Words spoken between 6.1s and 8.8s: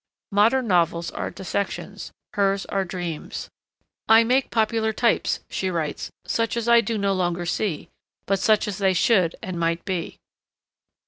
'such as I do no longer see, but such as